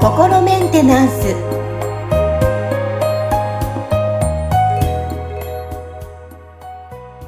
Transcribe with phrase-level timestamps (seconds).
[0.00, 1.34] 心メンテナンス。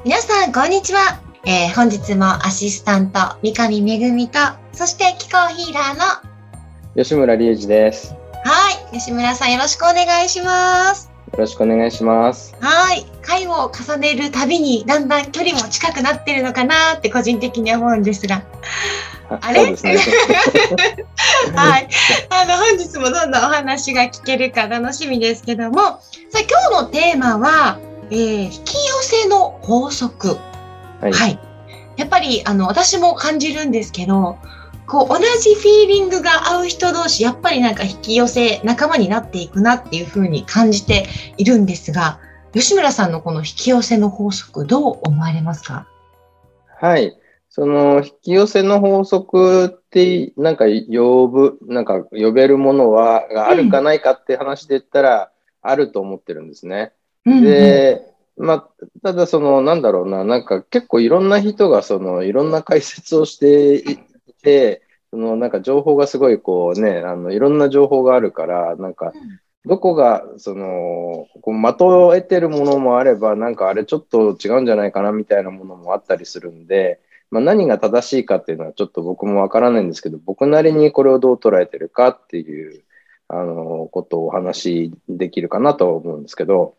[0.04, 4.38] 皆さんこんにちは、えー、本日もアシスタント三上恵と
[4.72, 8.14] そして気候ヒーラーの吉村隆二です。
[8.44, 8.96] はい。
[8.96, 11.10] 吉村さんよろしくお願いします。
[11.32, 12.54] よろしくお願いします。
[12.60, 18.42] はい回を重ねるたびにだんだん距離も近くなってるのかなって個人的に思うんですが
[19.40, 19.76] あれ、ね、
[21.54, 21.88] はい。
[22.30, 25.80] あの、本日もどんどんお話が聞けるか楽しみですけども、
[26.30, 27.78] さあ今日のテーマは、
[28.10, 30.38] えー、引き寄せの法則。
[31.00, 31.12] はい。
[31.12, 31.38] はい、
[31.96, 34.38] やっぱり、あの、私も感じるんですけど、
[34.86, 42.20] こう、同じフィーリングが合う人同士、やっぱりなんか引き寄せ、仲間になっていくなっていうふうに感じているんですが、
[42.56, 45.86] 吉村さんのこの引き寄せの法則、どう思われますか？
[46.80, 47.14] はい。
[47.50, 56.94] その引き寄せの法則って、なんか呼ぶ、なんか呼べるものは、があるかないかって話で言ったら、あると思ってるんですね。
[57.26, 58.00] で、
[58.38, 58.68] まあ、
[59.02, 63.98] ただその、なんだろうな、なんか結構いろんな人がその、いろんな解説をしてい
[64.42, 69.12] て、そのなんか情報がすごいこうね、あのいろんな情報があるから、なんか、
[69.66, 77.00] どこが、その、こう的を得てるものもあれば、なんかあれちょっと違うんじゃないかなみたいなものもあったりするんで、
[77.32, 82.82] まあ、何が正しいかっていうのはちょっと僕もわからないんですけど、僕なりにこれをどう捉えてるかっていう、
[83.28, 86.76] あの、ことをお話しできるかなと思うんですけど、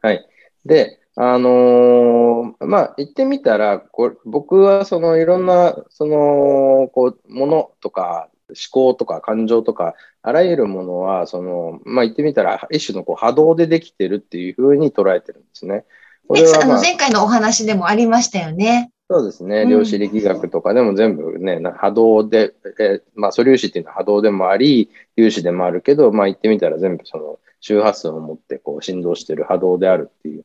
[0.00, 0.26] はい。
[0.64, 15.84] で、あのー、まあ、言ってみたら、こ僕はそのいろんな、その、こう、ものとか、思考とか感情とか、あらゆるものは、その、まあ、言ってみたら、一種のこう波動でできてるっていうふうに捉えてるんですね。
[16.28, 18.92] これは、まあ、前回のお話でもありましたよね。
[19.10, 19.66] そうですね。
[19.66, 30.44] 量子力学とかでも全部ね、波動で、えまあ素粒子っていうのは波動でもあり、粒子でもあるけど、まあ言ってみたら全部その周波数を持ってこう振動してる波動であるっていう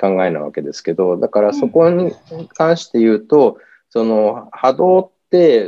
[0.00, 2.12] 考えなわけですけど、だからそこに
[2.56, 3.58] 関して言うと、
[3.90, 5.13] その波動って、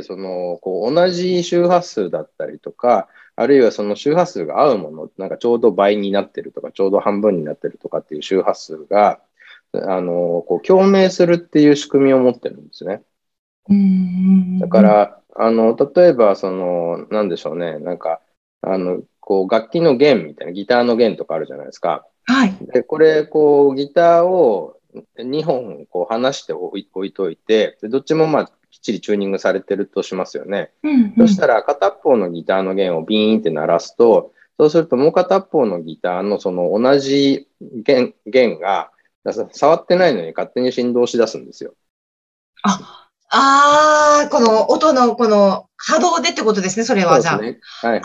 [0.03, 9.21] そのこう同じ周波数だったりとか、あるいはその周波数が合うもの、なんかちょうど倍になってるとか、ちょうど半分になってるとかっていう周波数が、
[9.73, 13.03] あの、こう、共鳴するっていう仕組みを持ってるんですね。
[14.59, 18.21] だから、あの、例えば、その、なんでしょうね、なんか、
[18.61, 22.07] あの、こう、楽器の弦みたいな、ギターの弦とかあるじゃないですか。
[22.25, 22.55] はい。
[22.73, 24.79] で、これ、こう、ギターを
[25.19, 30.71] 2本、こう、離して置いといて、でどっちも、まあ、きっちりチューニングされてるとしますよね。
[30.83, 38.91] うんうん、そしたら、片方のギターの弦をビーンって鳴らすと、そうすると、もう片方のギターのその同じ弦弦が、
[39.51, 41.73] 触ってないのに勝手に振動し出すんですよ。
[42.63, 47.41] あ、ああ、この音のこの波動でってことですね、それはじゃあ。
[47.41, 48.03] ね、はいはい。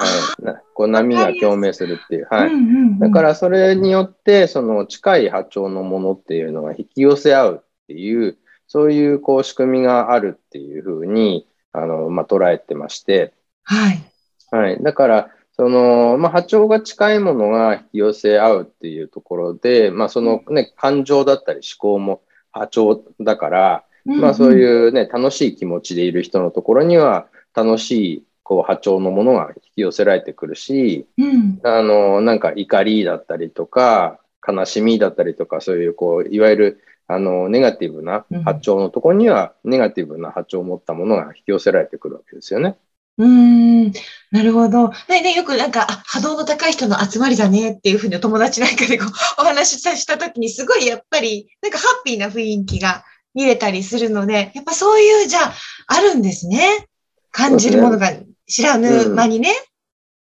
[0.74, 2.28] こう波が共鳴するっていう。
[2.28, 2.62] はい、うんうんう
[2.96, 2.98] ん。
[2.98, 8.36] だからそれによって、その近い波長のものっていうのが引き寄せ合うっていう、
[8.72, 13.34] そういうこう仕組みがあるっていうふうに、あの、まあ、捉えてまして。
[13.64, 14.02] はい。
[14.50, 14.82] はい。
[14.82, 34.18] だから、その、まあ、波長が近いものが引き寄せ合うっていうところで、まあ、そのね、感情だったり思考も波長だから、まあ、そういうね、楽しい気持ちでいる人のところには、楽しいこう波長のものが引き寄せられてくるし、うん、あの、なんか怒りだったりとか、
[34.48, 36.80] 悲しみだったりとか、そういうこう、いわゆる
[37.14, 42.76] あの、ネガティブな波長のところには、ネガティブな波長を持ったものが引き寄せられてくるわけですよね。
[43.18, 43.92] うん、
[44.30, 44.90] なるほど。
[45.08, 49.08] で、ね、よくなんか、波動の高い人の集まりだねっていうふうに友達なんかでこう
[49.42, 55.52] お話ししたときに、すごいやっぱり、なんかハッピーな雰囲気が見れたりするので、やっぱそういう、じゃあ、
[55.88, 56.86] あるんですね。
[57.30, 58.12] 感じるものが
[58.46, 59.50] 知らぬ間にね。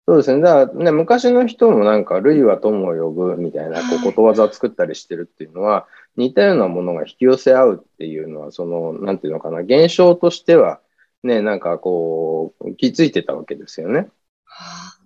[0.06, 0.40] そうですね。
[0.40, 5.86] だからね、昔の人もなんか、類は友を呼ぶみたいな、こう、ことわざを作ったりしてるっていうのは、
[6.18, 10.80] 似たようなものが引き寄せ合うっていうのは、その、なんていうのかな、現象としては、
[11.22, 14.08] ね、なんかこう、気づいてたわけですよね。
[14.44, 14.98] は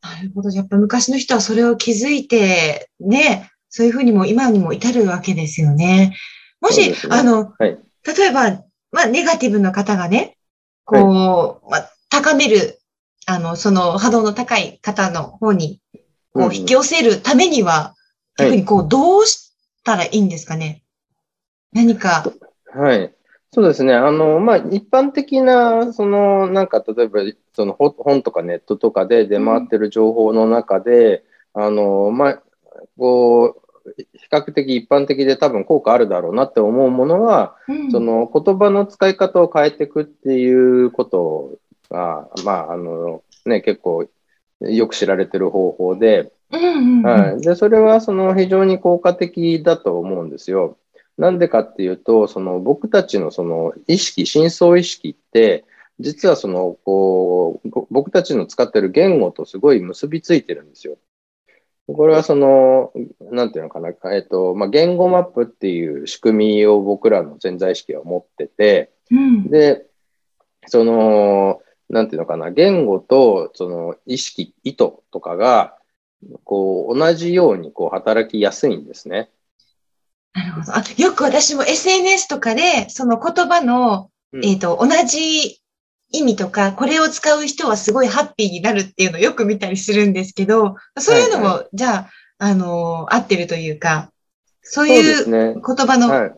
[0.00, 0.50] あ、なるほど。
[0.50, 6.16] やっぱ昔の人はそれを気づいて、ね、そういうふうにも今にも至るわけですよね。
[6.60, 8.62] もし、ね、あの、はい、例えば、
[8.92, 10.36] まあ、ネガティブな方がね、
[10.84, 12.78] こう、はい、まあ、高める、
[13.26, 15.80] あの、その波動の高い方の方に、
[16.32, 17.96] こう、引き寄せるためには、
[18.38, 19.41] うん、逆にこう、どうし
[19.84, 20.82] たらいいんですかね？
[21.72, 22.24] 何か。
[22.74, 23.14] はい。
[23.54, 23.94] そうですね。
[23.94, 27.20] あの、まあ、一般的な、その、なんか、例えば、
[27.54, 31.22] その本とかネットとかで出回ってる情報の中で、
[31.54, 32.42] うん、あの、まあ、
[32.96, 33.60] こ
[33.94, 41.58] 比較的一般的で多分効果あるだろうなって思うものは、うん、その言葉の使い方を変えていくっていうこと
[41.90, 44.06] が、まあ、あの、ね、結構
[44.60, 47.40] よく知られてる方法で、はい。
[47.40, 50.76] で、それはその非常に効果的だと思うんですよ。
[51.18, 55.64] なんでかっていうと、その僕たちのその意識、深層意識って、
[56.00, 60.96] 実はその、こう、僕たちの使ってる言語とすごい結びついてるんですよ。
[61.86, 69.86] これはその、なんていうのかな、えっと、まあ、言語マップっていう仕組みを僕らの潜在意識は持ってて、うん、で、
[70.66, 71.60] その、
[71.90, 75.76] なんていうのかな、言語とその意識、意図とかが、
[76.44, 79.30] こう、同じようにこう働きやすいんですね。
[80.34, 80.74] なるほど。
[80.74, 85.60] あよく私も SNS とかで、その言葉の、うん、えっ、ー、と、同じ
[86.10, 94.10] 意味とか、これを使う人はすごいハッピーになるっていうのをよく見たりするんですけど、そういうのも、はいはい、じゃあ、あの合ってるというか、
[94.62, 96.08] そういう言葉の。
[96.08, 96.34] ねはい、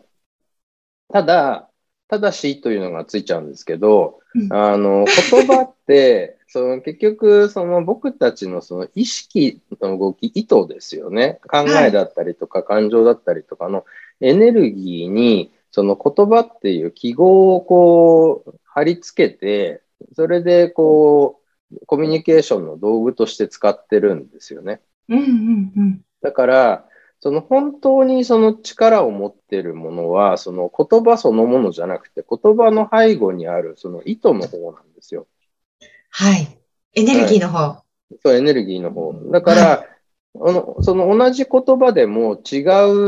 [1.11, 1.69] ただ、
[2.07, 11.39] ただしというのがついちゃうんですけど、うん、あの、言葉って、その結局、その僕たちのその意識の動き、意図ですよね。
[11.47, 13.85] 考えだったりとか、感情だったりとかの
[14.21, 19.81] エネルギーに、その言葉っていう記号をこう貼り付けて、
[20.15, 24.81] それでこう、コミュニケーションの道具として使ってるんですよね。
[25.09, 26.85] うんうんうん、だから、
[27.19, 35.27] その本当にその力を持ってるものは、その言葉そのものじゃなくて、言葉の背後にあるその意図の方なんですよ。
[36.17, 36.47] はい。
[36.93, 37.57] エネルギーの方。
[37.57, 39.13] はい、そう、エネルギーの方。
[39.31, 39.87] だから、はい、
[40.47, 42.59] あのその同じ言葉でも違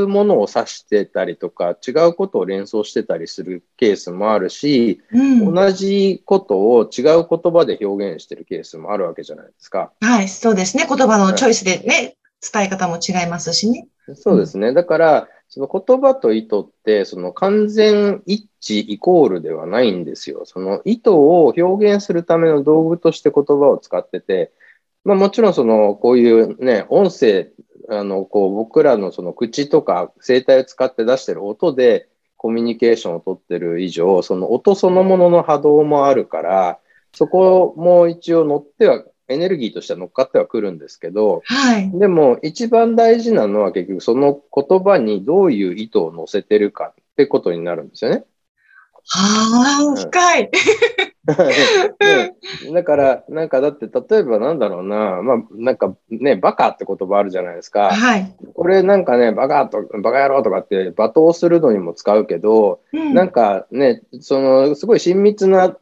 [0.04, 9.94] うものを指してたりとか、違うことを連想してたりするケースもあるし、うん、同じことを違う言葉で表現してるケースもあるわけじゃないですか。
[10.02, 10.86] はい、そうですね。
[10.86, 12.18] 言葉のチョイスでね、はい、
[12.52, 13.88] 伝え方も違いますしね。
[14.16, 14.74] そうですね。
[14.74, 20.42] だから、その言葉と意図って、その完全一致イコールではないんですよ。
[20.46, 24.52] その意図を表現するための道具として言葉を使ってて、
[25.04, 27.52] まあもちろんその、こういうね、音声、
[27.90, 36.80] あの、こう僕らのその口とか声帯を使って出してる音でコミュニケーションをとってる以上、その音そのものの波動もあるから、
[37.14, 48.24] そこも一応乗ってはエネルギーとしては乗っかってはくるんですけど、はい、でも一番大事なのは結局その言葉にどういう意図を乗せてるかってことになるんですよね。
[49.10, 50.52] はあ、深い。
[52.74, 57.90] だから、なんかだって、例えばなんだろうな、まあ、なんかね、バカって言葉あるじゃないですか。
[57.90, 58.34] はい。
[58.54, 65.76] これなんかね、バカと、バカ野郎とかって罵倒するのにも使うけど、うん、なんかね、その、すごい親密な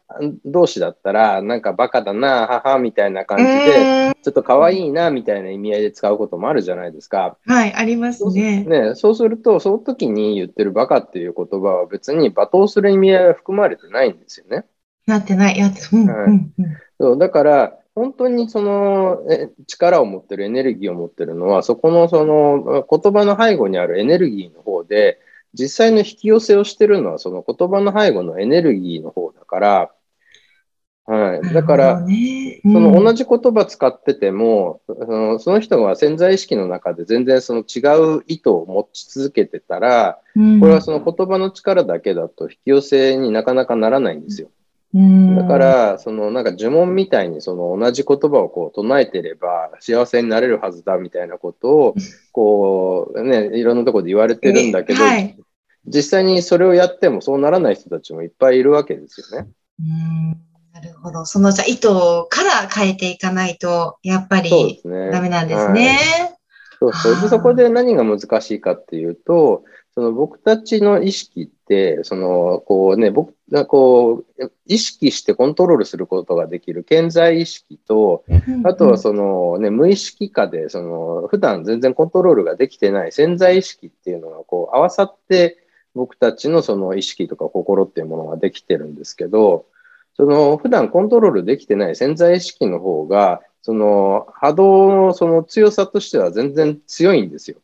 [0.45, 7.37] 同士だったら、なんかバカだな、母みたいな感じで、ちょっと可愛いな、みたいな意味合いで使うこともあるじゃないですか。
[7.45, 8.63] はい、ありますね。
[8.63, 14.65] ね、そうすると、その時に言ってるバカっていう言葉は別に罵倒する意味合いは含まれてないんですよね。
[15.05, 16.51] なってない、やって、うん、はい、うん、
[16.99, 25.19] そうだから、本当にそのえ力を持ってる、エネルギーを持ってるのは、そこのその言葉の背後にあるエネルギーの方で、
[25.53, 29.91] 実際の引き寄せをしてるのは、その言葉の背後のエネルギーの方だから、
[31.07, 31.53] はい。
[31.53, 44.49] だから、ねうん、その同じ言葉使ってても、そのその人が潜在意識の中で全然その違う意図を持ち続けてたら、うん、これはその言葉の力だけだと引き寄せになかなかならないんですよ。
[45.35, 51.95] だから、そのなんか呪文みたいにその同じ言葉をこう唱えてれば幸せになれるはずだみたいなことを、
[52.31, 55.37] こうね、いろんなところで言われてるんだけど、はい、
[55.85, 59.49] 実際にそれをやってもそうならない人たちもいっぱいいるわけですよね。
[59.79, 60.41] うん
[60.75, 61.25] なるほど。
[61.25, 61.87] そのじゃ意図
[62.29, 66.34] から変えていかないと、やっぱりダメなんですね。
[66.79, 69.63] そうそうでそこで何が難しいかっていうと、
[69.95, 78.25] その僕たちの意識って、その、こうね、僕がこう、意識してコントロールすることができる健在意識と、
[78.65, 89.65] あとはそのね、無意識下で、その、普段全然コントロールができてない潜在意識っていうのがこう合わさって、僕たちのその意識とか心っていうものができてるんですけど、
[90.17, 97.57] その普段コントロールできてない潜在意識の方が、その波動のその強さとしては全然強いんですよ。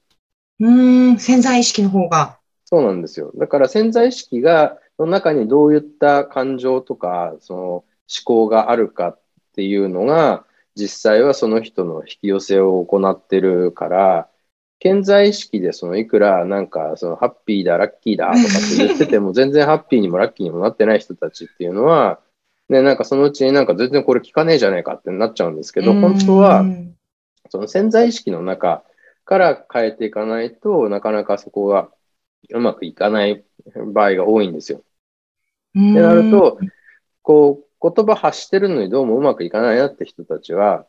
[0.59, 2.39] うん、潜在意識の方が。
[2.65, 3.31] そうなんですよ。
[3.35, 7.85] だから潜在意識が、その中にどういった感情とか、その思
[8.25, 9.21] 考があるかっ
[9.53, 10.43] ていうのが、
[10.73, 14.27] 実際はその人の引き寄せを行ってるから、
[14.81, 22.19] 潜在意識でそのいくらなんかそのハッピーだ、ラッキーだとかって言ってても、 全然ハッピーにもラッキーにもなってない人たちっていうのは、
[22.71, 26.63] ね、なんかそのうちになんか全然これ聞かねえじゃねえかってなっちゃうんですけど、本当は、
[27.49, 28.83] その潜在意識の中
[29.25, 31.89] から変えていかないとなかなかそこが
[32.49, 33.43] うまくいかない
[33.93, 34.77] 場合が多いんですよ。
[34.77, 34.83] っ
[35.73, 36.59] てなると、
[37.21, 40.85] こう、言葉発してるのにどうもうまくいかないなって人たちは、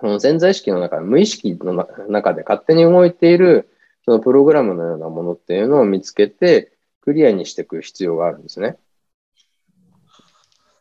[0.00, 3.68] その潜在意識の中、無意識の中で勝手に動いている、
[4.04, 8.76] そのプログラムのようなものっていうのを見つけて、クリアにしていく必要があるんですね。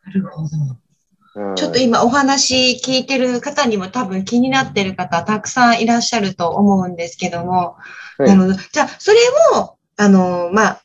[0.06, 0.50] なるほど。
[1.56, 7.76] ちょっと今お話聞いてる方にも多分気になってる方たくさんいらっしゃると思うんですけども、
[8.18, 8.54] はい、なるほど。
[8.54, 9.18] じゃあ、それ
[9.54, 10.82] を、あの、まあ、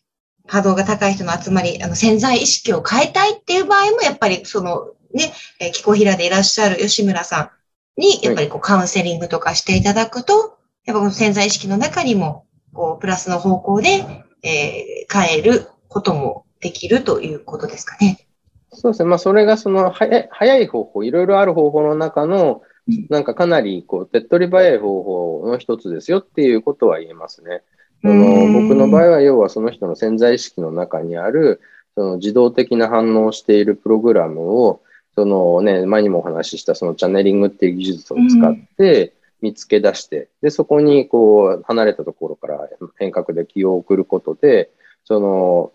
[0.48, 7.52] 波動が高い人の集まり、あの、潜在意識を変えたいっていう場合も、やっぱりその、ね、えー、キコヒラでいらっしゃる吉村さ
[7.96, 14.04] んに、やっぱりこう、カウンセリングとかしていただくと、やっぱこの潜在意識の中にも、こう、プラスの方向で、
[14.42, 18.26] えー、変えることもできるということですかね。
[18.72, 19.08] そうですね。
[19.08, 22.62] まあ、それがその早い、早い方法、いろいろある方法の中の、
[23.08, 27.62] なんかかなり、こう、手っ取り早い方法の一つですよっていうことは言えますね。
[28.02, 31.60] その僕の場合は、要はその人の潜在意識の中にある、
[31.94, 34.80] その自動的な反応をしているプログラムを、
[35.14, 39.12] そのね、前にもお話ししたそのチャネリングっていう技術を使って
[39.42, 44.70] 見つけ出して、で、そこにこう、離れたところから変革で気を送ることで、
[45.04, 45.72] その、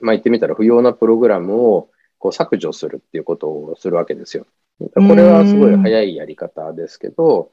[0.00, 1.88] まあ、言ってみたら不要なプログラムを
[2.20, 4.46] こう削除するっていうことをするわけですよ。
[4.78, 7.50] これはすごい早いやり方ですけど、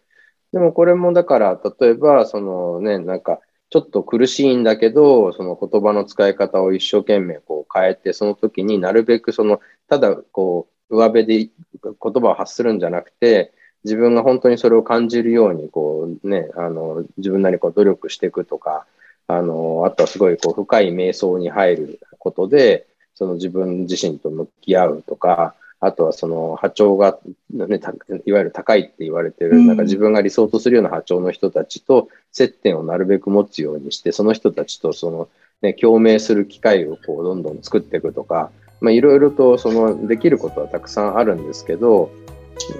[0.53, 9.59] でもこれもだから、例えば、そのね、なんか、ちょっと苦しいんだけど、その言葉の使い方を一生懸命こう変えて、その時になるべくその、
[9.89, 11.50] ただこう、上辺で
[11.83, 18.86] 言葉を発するんじゃなくて、自分が本当にそれを感じるように、こうね、あの、自分なりこう努力していくとか、
[19.27, 27.17] あの、あとはすごいこう深い瞑想に入ることで、その自分自身と向き合うとか、あとはその波長が、
[27.51, 27.79] ね、
[28.25, 35.29] いわゆる高いって言われてる、なんか自分が理想とするような波長の人たちと接点をなるべく持つようにして、その人たちとその、
[35.63, 42.12] ね、共鳴する機会をこうどんどん作っていくとか、まあ、いろいろとそのできることはたくさんあるんですけど、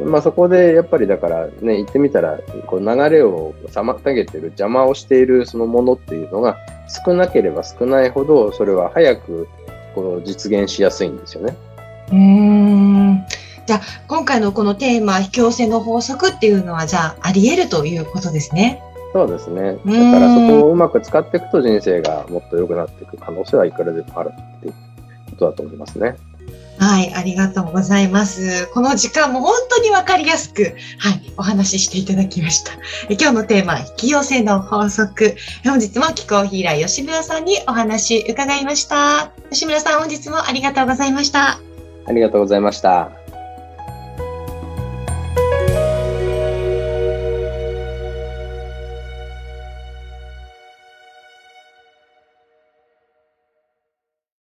[0.06, 6.58] まあ、そこでやっぱりだからね、言ってみたら、こう流れを妨げてる、邪魔をしているそのものっていうのが
[7.06, 9.48] 少なければ少ないほど、それは早く
[9.98, 11.58] こう実現しやすいんですよね。
[12.12, 13.25] うん
[13.66, 18.82] じゃあ今回のこのテーマ引き寄せの法則っていうのはじゃああり得るということですね。
[19.12, 19.74] そうですね。
[19.74, 24.74] だからそこをうまく使っていくと人生がもっと良くなっていく可能性はいくらでもあるっていう
[25.32, 26.16] ことだと思いますね。
[26.80, 28.68] はい、ありがとうございます。
[28.68, 32.74] この時間も本当にわかりやすく、はい、お話ししていただきました。
[33.10, 35.36] え今日のテーマ、引き寄せの法則。
[35.63, 39.32] 本日も気候ヒーラー吉村さんにお話伺いました。
[39.50, 41.60] 吉村さん、本日もありがとうございました。
[42.06, 43.26] ありがとうございました。